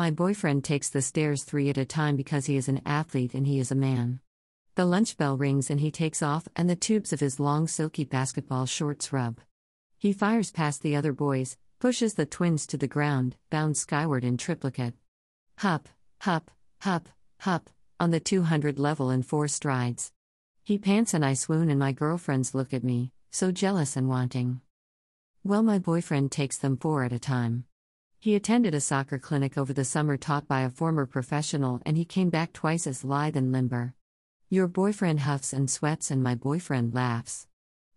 My 0.00 0.10
boyfriend 0.10 0.64
takes 0.64 0.88
the 0.88 1.02
stairs 1.02 1.44
three 1.44 1.68
at 1.68 1.76
a 1.76 1.84
time 1.84 2.16
because 2.16 2.46
he 2.46 2.56
is 2.56 2.68
an 2.70 2.80
athlete 2.86 3.34
and 3.34 3.46
he 3.46 3.58
is 3.58 3.70
a 3.70 3.74
man. 3.74 4.20
The 4.74 4.86
lunch 4.86 5.18
bell 5.18 5.36
rings 5.36 5.68
and 5.68 5.78
he 5.78 5.90
takes 5.90 6.22
off, 6.22 6.48
and 6.56 6.70
the 6.70 6.74
tubes 6.74 7.12
of 7.12 7.20
his 7.20 7.38
long 7.38 7.68
silky 7.68 8.04
basketball 8.04 8.64
shorts 8.64 9.12
rub. 9.12 9.42
He 9.98 10.14
fires 10.14 10.52
past 10.52 10.80
the 10.80 10.96
other 10.96 11.12
boys, 11.12 11.58
pushes 11.80 12.14
the 12.14 12.24
twins 12.24 12.66
to 12.68 12.78
the 12.78 12.88
ground, 12.88 13.36
bounds 13.50 13.80
skyward 13.80 14.24
in 14.24 14.38
triplicate. 14.38 14.94
Hup, 15.58 15.86
hup, 16.22 16.50
hup, 16.80 17.10
hup, 17.40 17.68
on 18.00 18.10
the 18.10 18.20
200 18.20 18.78
level 18.78 19.10
in 19.10 19.22
four 19.22 19.48
strides. 19.48 20.12
He 20.64 20.78
pants 20.78 21.12
and 21.12 21.22
I 21.22 21.34
swoon, 21.34 21.68
and 21.68 21.78
my 21.78 21.92
girlfriends 21.92 22.54
look 22.54 22.72
at 22.72 22.82
me, 22.82 23.12
so 23.30 23.52
jealous 23.52 23.98
and 23.98 24.08
wanting. 24.08 24.62
Well, 25.44 25.62
my 25.62 25.78
boyfriend 25.78 26.32
takes 26.32 26.56
them 26.56 26.78
four 26.78 27.04
at 27.04 27.12
a 27.12 27.18
time. 27.18 27.66
He 28.22 28.34
attended 28.34 28.74
a 28.74 28.82
soccer 28.82 29.18
clinic 29.18 29.56
over 29.56 29.72
the 29.72 29.82
summer 29.82 30.18
taught 30.18 30.46
by 30.46 30.60
a 30.60 30.68
former 30.68 31.06
professional 31.06 31.80
and 31.86 31.96
he 31.96 32.04
came 32.04 32.28
back 32.28 32.52
twice 32.52 32.86
as 32.86 33.02
lithe 33.02 33.34
and 33.34 33.50
limber. 33.50 33.94
Your 34.50 34.68
boyfriend 34.68 35.20
huffs 35.20 35.54
and 35.54 35.70
sweats 35.70 36.10
and 36.10 36.22
my 36.22 36.34
boyfriend 36.34 36.92
laughs. 36.92 37.46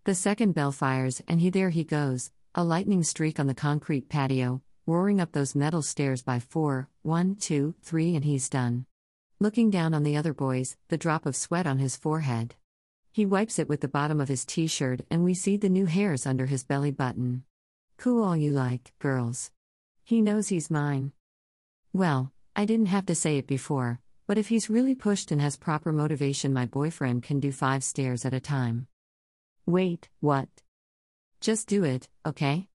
The 0.04 0.14
second 0.14 0.54
bell 0.54 0.72
fires 0.72 1.20
and 1.28 1.42
he 1.42 1.50
there 1.50 1.68
he 1.68 1.84
goes, 1.84 2.30
a 2.54 2.64
lightning 2.64 3.02
streak 3.02 3.38
on 3.38 3.48
the 3.48 3.54
concrete 3.54 4.08
patio, 4.08 4.62
roaring 4.86 5.20
up 5.20 5.32
those 5.32 5.54
metal 5.54 5.82
stairs 5.82 6.22
by 6.22 6.38
four, 6.38 6.88
one, 7.02 7.36
two, 7.36 7.74
three, 7.82 8.16
and 8.16 8.24
he's 8.24 8.48
done. 8.48 8.86
Looking 9.40 9.68
down 9.68 9.92
on 9.92 10.04
the 10.04 10.16
other 10.16 10.32
boys, 10.32 10.78
the 10.88 10.96
drop 10.96 11.26
of 11.26 11.36
sweat 11.36 11.66
on 11.66 11.80
his 11.80 11.98
forehead. 11.98 12.54
He 13.12 13.26
wipes 13.26 13.58
it 13.58 13.68
with 13.68 13.82
the 13.82 13.88
bottom 13.88 14.22
of 14.22 14.28
his 14.28 14.46
t 14.46 14.68
shirt 14.68 15.02
and 15.10 15.22
we 15.22 15.34
see 15.34 15.58
the 15.58 15.68
new 15.68 15.84
hairs 15.84 16.24
under 16.24 16.46
his 16.46 16.64
belly 16.64 16.92
button. 16.92 17.44
Cool 17.98 18.24
all 18.24 18.36
you 18.38 18.52
like, 18.52 18.94
girls. 18.98 19.50
He 20.06 20.20
knows 20.20 20.48
he's 20.48 20.70
mine. 20.70 21.12
Well, 21.94 22.30
I 22.54 22.66
didn't 22.66 22.86
have 22.86 23.06
to 23.06 23.14
say 23.14 23.38
it 23.38 23.46
before, 23.46 24.00
but 24.26 24.36
if 24.36 24.48
he's 24.48 24.68
really 24.68 24.94
pushed 24.94 25.30
and 25.30 25.40
has 25.40 25.56
proper 25.56 25.92
motivation, 25.92 26.52
my 26.52 26.66
boyfriend 26.66 27.22
can 27.22 27.40
do 27.40 27.50
five 27.50 27.82
stairs 27.82 28.26
at 28.26 28.34
a 28.34 28.40
time. 28.40 28.86
Wait, 29.64 30.10
what? 30.20 30.48
Just 31.40 31.68
do 31.68 31.84
it, 31.84 32.08
okay? 32.26 32.68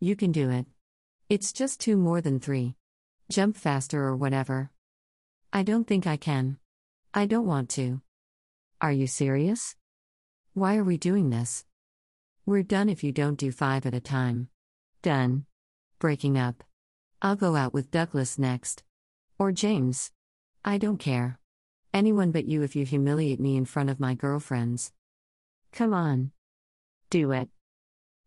You 0.00 0.16
can 0.16 0.32
do 0.32 0.50
it. 0.50 0.66
It's 1.28 1.52
just 1.52 1.80
two 1.80 1.96
more 1.96 2.20
than 2.20 2.40
three. 2.40 2.74
Jump 3.30 3.56
faster 3.56 4.02
or 4.02 4.16
whatever. 4.16 4.70
I 5.52 5.62
don't 5.62 5.86
think 5.86 6.06
I 6.06 6.16
can. 6.16 6.58
I 7.14 7.26
don't 7.26 7.46
want 7.46 7.68
to. 7.70 8.00
Are 8.80 8.92
you 8.92 9.06
serious? 9.06 9.76
Why 10.54 10.76
are 10.76 10.84
we 10.84 10.96
doing 10.98 11.30
this? 11.30 11.64
We're 12.44 12.64
done 12.64 12.88
if 12.88 13.04
you 13.04 13.12
don't 13.12 13.38
do 13.38 13.52
five 13.52 13.86
at 13.86 13.94
a 13.94 14.00
time. 14.00 14.48
Done. 15.02 15.46
Breaking 16.00 16.36
up. 16.36 16.64
I'll 17.24 17.36
go 17.36 17.54
out 17.54 17.72
with 17.72 17.92
Douglas 17.92 18.36
next. 18.36 18.82
Or 19.38 19.52
James. 19.52 20.10
I 20.64 20.76
don't 20.76 20.98
care. 20.98 21.38
Anyone 21.94 22.32
but 22.32 22.46
you 22.46 22.62
if 22.62 22.74
you 22.74 22.84
humiliate 22.84 23.38
me 23.38 23.56
in 23.56 23.64
front 23.64 23.90
of 23.90 24.00
my 24.00 24.14
girlfriends. 24.14 24.90
Come 25.72 25.94
on. 25.94 26.32
Do 27.10 27.30
it. 27.30 27.48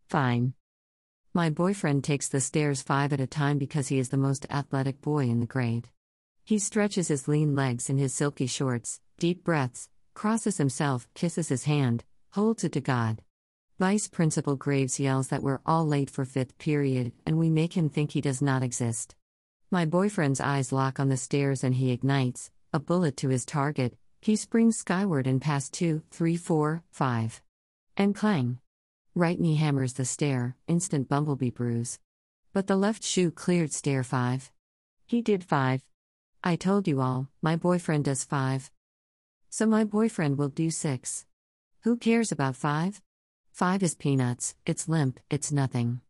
Fine. 0.08 0.54
My 1.34 1.50
boyfriend 1.50 2.04
takes 2.04 2.28
the 2.28 2.40
stairs 2.40 2.80
five 2.80 3.12
at 3.12 3.20
a 3.20 3.26
time 3.26 3.58
because 3.58 3.88
he 3.88 3.98
is 3.98 4.08
the 4.08 4.16
most 4.16 4.46
athletic 4.48 5.02
boy 5.02 5.28
in 5.28 5.40
the 5.40 5.46
grade. 5.46 5.90
He 6.42 6.58
stretches 6.58 7.08
his 7.08 7.28
lean 7.28 7.54
legs 7.54 7.90
in 7.90 7.98
his 7.98 8.14
silky 8.14 8.46
shorts, 8.46 9.02
deep 9.18 9.44
breaths, 9.44 9.90
crosses 10.14 10.56
himself, 10.56 11.06
kisses 11.12 11.50
his 11.50 11.64
hand, 11.64 12.04
holds 12.30 12.64
it 12.64 12.72
to 12.72 12.80
God. 12.80 13.20
Vice 13.78 14.08
Principal 14.08 14.56
Graves 14.56 14.98
yells 14.98 15.28
that 15.28 15.42
we're 15.42 15.60
all 15.66 15.86
late 15.86 16.08
for 16.08 16.24
fifth 16.24 16.56
period, 16.56 17.12
and 17.26 17.36
we 17.36 17.50
make 17.50 17.76
him 17.76 17.90
think 17.90 18.12
he 18.12 18.22
does 18.22 18.40
not 18.40 18.62
exist. 18.62 19.14
My 19.70 19.84
boyfriend's 19.84 20.40
eyes 20.40 20.72
lock 20.72 20.98
on 20.98 21.10
the 21.10 21.18
stairs 21.18 21.62
and 21.62 21.74
he 21.74 21.90
ignites, 21.90 22.50
a 22.72 22.80
bullet 22.80 23.18
to 23.18 23.28
his 23.28 23.44
target. 23.44 23.98
He 24.22 24.34
springs 24.34 24.78
skyward 24.78 25.26
and 25.26 25.42
past 25.42 25.74
two, 25.74 26.00
three, 26.10 26.38
four, 26.38 26.84
five. 26.90 27.42
And 27.98 28.14
clang. 28.14 28.60
Right 29.14 29.38
knee 29.38 29.56
hammers 29.56 29.92
the 29.92 30.06
stair, 30.06 30.56
instant 30.66 31.06
bumblebee 31.06 31.50
bruise. 31.50 31.98
But 32.54 32.68
the 32.68 32.76
left 32.76 33.04
shoe 33.04 33.30
cleared 33.30 33.74
stair 33.74 34.02
five. 34.02 34.50
He 35.04 35.20
did 35.20 35.44
five. 35.44 35.82
I 36.42 36.56
told 36.56 36.88
you 36.88 37.02
all, 37.02 37.28
my 37.42 37.56
boyfriend 37.56 38.06
does 38.06 38.24
five. 38.24 38.70
So 39.50 39.66
my 39.66 39.84
boyfriend 39.84 40.38
will 40.38 40.48
do 40.48 40.70
six. 40.70 41.26
Who 41.82 41.98
cares 41.98 42.32
about 42.32 42.56
five? 42.56 43.02
5 43.56 43.82
is 43.82 43.94
peanuts, 43.94 44.54
it's 44.66 44.86
limp, 44.86 45.18
it's 45.30 45.50
nothing. 45.50 46.02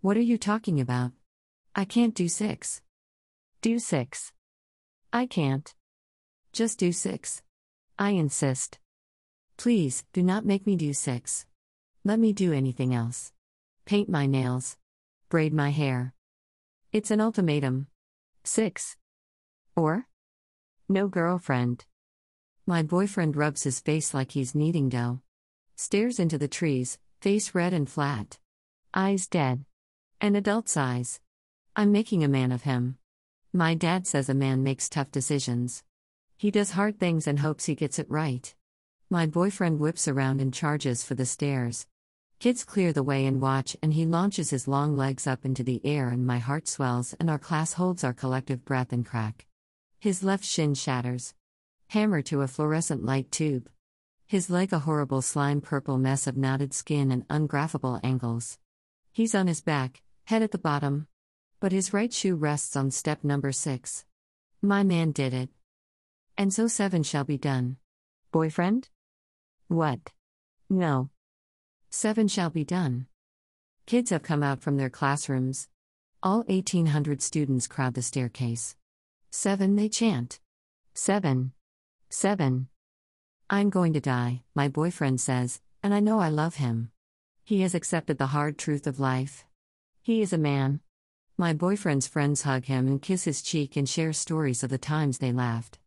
What 0.00 0.16
are 0.16 0.28
you 0.28 0.36
talking 0.36 0.80
about? 0.80 1.12
I 1.72 1.84
can't 1.84 2.16
do 2.16 2.26
6. 2.26 2.82
Do 3.62 3.78
6. 3.78 4.32
I 5.12 5.26
can't. 5.26 5.72
Just 6.52 6.80
do 6.80 6.90
6. 6.90 7.42
I 7.96 8.10
insist. 8.10 8.80
Please, 9.56 10.02
do 10.12 10.24
not 10.24 10.44
make 10.44 10.66
me 10.66 10.74
do 10.74 10.92
6. 10.92 11.46
Let 12.02 12.18
me 12.18 12.32
do 12.32 12.52
anything 12.52 12.92
else. 12.92 13.32
Paint 13.84 14.08
my 14.08 14.26
nails. 14.26 14.76
Braid 15.28 15.54
my 15.54 15.70
hair. 15.70 16.12
It's 16.90 17.12
an 17.12 17.20
ultimatum. 17.20 17.86
6. 18.42 18.96
Or? 19.76 20.08
No 20.88 21.06
girlfriend. 21.06 21.84
My 22.66 22.82
boyfriend 22.82 23.36
rubs 23.36 23.62
his 23.62 23.78
face 23.78 24.12
like 24.12 24.32
he's 24.32 24.56
kneading 24.56 24.88
dough. 24.88 25.20
Stares 25.76 26.20
into 26.20 26.38
the 26.38 26.46
trees, 26.46 26.98
face 27.20 27.52
red 27.52 27.72
and 27.72 27.90
flat. 27.90 28.38
Eyes 28.94 29.26
dead. 29.26 29.64
An 30.20 30.36
adult 30.36 30.68
size. 30.68 31.20
I'm 31.74 31.90
making 31.90 32.22
a 32.22 32.28
man 32.28 32.52
of 32.52 32.62
him. 32.62 32.96
My 33.52 33.74
dad 33.74 34.06
says 34.06 34.28
a 34.28 34.34
man 34.34 34.62
makes 34.62 34.88
tough 34.88 35.10
decisions. 35.10 35.82
He 36.36 36.52
does 36.52 36.72
hard 36.72 37.00
things 37.00 37.26
and 37.26 37.40
hopes 37.40 37.64
he 37.64 37.74
gets 37.74 37.98
it 37.98 38.08
right. 38.08 38.54
My 39.10 39.26
boyfriend 39.26 39.80
whips 39.80 40.06
around 40.06 40.40
and 40.40 40.54
charges 40.54 41.02
for 41.02 41.16
the 41.16 41.26
stairs. 41.26 41.88
Kids 42.38 42.64
clear 42.64 42.92
the 42.92 43.02
way 43.02 43.26
and 43.26 43.40
watch, 43.40 43.76
and 43.82 43.94
he 43.94 44.06
launches 44.06 44.50
his 44.50 44.68
long 44.68 44.96
legs 44.96 45.26
up 45.26 45.44
into 45.44 45.64
the 45.64 45.84
air, 45.84 46.08
and 46.08 46.24
my 46.24 46.38
heart 46.38 46.68
swells, 46.68 47.14
and 47.18 47.28
our 47.28 47.38
class 47.38 47.72
holds 47.72 48.04
our 48.04 48.12
collective 48.12 48.64
breath 48.64 48.92
and 48.92 49.04
crack. 49.04 49.46
His 49.98 50.22
left 50.22 50.44
shin 50.44 50.74
shatters. 50.74 51.34
Hammer 51.88 52.22
to 52.22 52.42
a 52.42 52.48
fluorescent 52.48 53.04
light 53.04 53.32
tube. 53.32 53.68
His 54.26 54.48
leg 54.48 54.72
a 54.72 54.78
horrible 54.78 55.20
slime 55.20 55.60
purple 55.60 55.98
mess 55.98 56.26
of 56.26 56.36
knotted 56.36 56.72
skin 56.72 57.12
and 57.12 57.28
ungraphable 57.28 58.00
angles. 58.02 58.58
He's 59.12 59.34
on 59.34 59.46
his 59.46 59.60
back, 59.60 60.02
head 60.24 60.42
at 60.42 60.50
the 60.50 60.58
bottom. 60.58 61.06
But 61.60 61.72
his 61.72 61.92
right 61.92 62.12
shoe 62.12 62.34
rests 62.34 62.74
on 62.74 62.90
step 62.90 63.22
number 63.22 63.52
six. 63.52 64.04
My 64.62 64.82
man 64.82 65.12
did 65.12 65.34
it. 65.34 65.50
And 66.38 66.52
so 66.52 66.66
seven 66.68 67.02
shall 67.02 67.24
be 67.24 67.38
done. 67.38 67.76
Boyfriend? 68.32 68.88
What? 69.68 70.10
No. 70.68 71.10
Seven 71.90 72.26
shall 72.26 72.50
be 72.50 72.64
done. 72.64 73.06
Kids 73.86 74.10
have 74.10 74.22
come 74.22 74.42
out 74.42 74.62
from 74.62 74.78
their 74.78 74.90
classrooms. 74.90 75.68
All 76.22 76.38
1800 76.48 77.20
students 77.20 77.66
crowd 77.66 77.94
the 77.94 78.02
staircase. 78.02 78.74
Seven, 79.30 79.76
they 79.76 79.88
chant. 79.90 80.40
Seven. 80.94 81.52
Seven. 82.08 82.68
I'm 83.50 83.68
going 83.68 83.92
to 83.92 84.00
die, 84.00 84.42
my 84.54 84.68
boyfriend 84.68 85.20
says, 85.20 85.60
and 85.82 85.92
I 85.92 86.00
know 86.00 86.18
I 86.18 86.30
love 86.30 86.54
him. 86.54 86.90
He 87.44 87.60
has 87.60 87.74
accepted 87.74 88.16
the 88.16 88.28
hard 88.28 88.56
truth 88.56 88.86
of 88.86 88.98
life. 88.98 89.44
He 90.00 90.22
is 90.22 90.32
a 90.32 90.38
man. 90.38 90.80
My 91.36 91.52
boyfriend's 91.52 92.06
friends 92.06 92.42
hug 92.42 92.64
him 92.64 92.86
and 92.86 93.02
kiss 93.02 93.24
his 93.24 93.42
cheek 93.42 93.76
and 93.76 93.86
share 93.86 94.14
stories 94.14 94.62
of 94.62 94.70
the 94.70 94.78
times 94.78 95.18
they 95.18 95.30
laughed. 95.30 95.78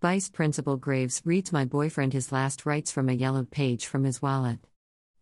Vice 0.00 0.28
Principal 0.28 0.76
Graves 0.76 1.20
reads 1.24 1.52
my 1.52 1.64
boyfriend 1.64 2.12
his 2.12 2.30
last 2.30 2.64
rites 2.64 2.92
from 2.92 3.08
a 3.08 3.14
yellowed 3.14 3.50
page 3.50 3.86
from 3.86 4.04
his 4.04 4.22
wallet. 4.22 4.60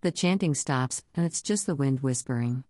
The 0.02 0.12
chanting 0.12 0.54
stops, 0.54 1.02
and 1.14 1.24
it's 1.24 1.40
just 1.40 1.64
the 1.64 1.74
wind 1.74 2.00
whispering. 2.00 2.64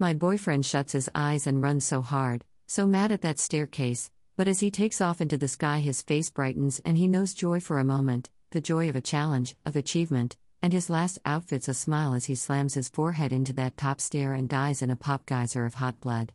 My 0.00 0.12
boyfriend 0.12 0.66
shuts 0.66 0.92
his 0.92 1.08
eyes 1.14 1.46
and 1.46 1.62
runs 1.62 1.86
so 1.86 2.02
hard, 2.02 2.44
so 2.66 2.84
mad 2.84 3.12
at 3.12 3.22
that 3.22 3.38
staircase, 3.38 4.10
but 4.36 4.48
as 4.48 4.58
he 4.58 4.72
takes 4.72 5.00
off 5.00 5.20
into 5.20 5.38
the 5.38 5.46
sky, 5.46 5.78
his 5.78 6.02
face 6.02 6.30
brightens 6.30 6.80
and 6.84 6.98
he 6.98 7.06
knows 7.06 7.32
joy 7.32 7.60
for 7.60 7.78
a 7.78 7.84
moment, 7.84 8.28
the 8.50 8.60
joy 8.60 8.88
of 8.88 8.96
a 8.96 9.00
challenge, 9.00 9.56
of 9.64 9.76
achievement, 9.76 10.36
and 10.62 10.72
his 10.72 10.90
last 10.90 11.18
outfit's 11.24 11.68
a 11.68 11.74
smile 11.74 12.14
as 12.14 12.26
he 12.26 12.34
slams 12.34 12.74
his 12.74 12.88
forehead 12.88 13.32
into 13.32 13.52
that 13.52 13.76
top 13.76 14.00
stair 14.00 14.32
and 14.32 14.48
dies 14.48 14.82
in 14.82 14.90
a 14.90 14.96
pop 14.96 15.26
geyser 15.26 15.64
of 15.64 15.74
hot 15.74 16.00
blood. 16.00 16.32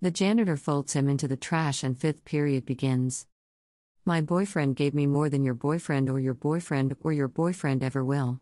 The 0.00 0.10
janitor 0.10 0.56
folds 0.56 0.94
him 0.94 1.08
into 1.08 1.28
the 1.28 1.36
trash 1.36 1.82
and 1.82 1.98
fifth 1.98 2.24
period 2.24 2.66
begins. 2.66 3.26
My 4.04 4.20
boyfriend 4.20 4.76
gave 4.76 4.94
me 4.94 5.06
more 5.06 5.28
than 5.28 5.44
your 5.44 5.54
boyfriend 5.54 6.10
or 6.10 6.18
your 6.18 6.34
boyfriend 6.34 6.96
or 7.02 7.12
your 7.12 7.28
boyfriend 7.28 7.84
ever 7.84 8.04
will. 8.04 8.40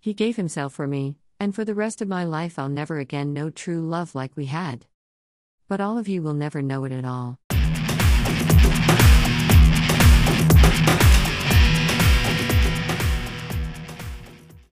He 0.00 0.14
gave 0.14 0.36
himself 0.36 0.72
for 0.72 0.86
me, 0.86 1.16
and 1.38 1.54
for 1.54 1.64
the 1.64 1.74
rest 1.74 2.02
of 2.02 2.08
my 2.08 2.24
life 2.24 2.58
I'll 2.58 2.68
never 2.68 2.98
again 2.98 3.32
know 3.32 3.50
true 3.50 3.80
love 3.80 4.14
like 4.14 4.36
we 4.36 4.46
had. 4.46 4.86
But 5.68 5.80
all 5.80 5.98
of 5.98 6.08
you 6.08 6.22
will 6.22 6.34
never 6.34 6.62
know 6.62 6.84
it 6.84 6.92
at 6.92 7.04
all. 7.04 7.38